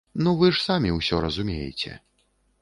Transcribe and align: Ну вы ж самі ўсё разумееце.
Ну 0.27 0.31
вы 0.39 0.47
ж 0.55 0.63
самі 0.67 0.93
ўсё 0.95 1.19
разумееце. 1.27 1.93